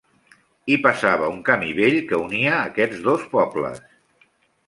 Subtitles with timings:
[0.69, 3.85] Hi passava un camí vell que unia aquests dos pobles.